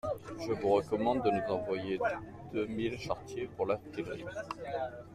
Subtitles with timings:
[0.39, 1.99] Je vous recommande de nous envoyer
[2.51, 4.25] deux mille charretiers pour l'artillerie.